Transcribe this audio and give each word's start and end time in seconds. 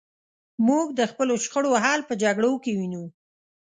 موږ 0.67 0.87
د 0.99 1.01
خپلو 1.11 1.33
شخړو 1.43 1.71
حل 1.83 2.01
په 2.09 2.13
جګړو 2.23 2.51
کې 2.63 2.71
وینو. 2.79 3.05